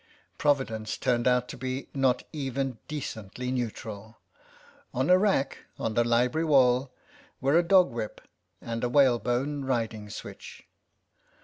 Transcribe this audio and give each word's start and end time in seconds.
Providence 0.39 0.97
turned 0.97 1.27
out 1.27 1.47
to 1.49 1.57
be 1.57 1.87
not 1.93 2.23
even 2.33 2.79
decently 2.87 3.51
neutral; 3.51 4.17
on 4.95 5.11
a 5.11 5.17
rack 5.19 5.59
on 5.77 5.93
the 5.93 6.03
library 6.03 6.43
wall 6.43 6.91
were 7.39 7.55
a 7.55 7.61
dog 7.61 7.91
whip 7.91 8.19
and 8.59 8.83
a 8.83 8.89
whalebone 8.89 9.63
riding 9.63 10.09
switch. 10.09 10.63